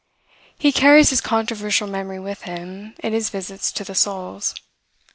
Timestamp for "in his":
3.03-3.29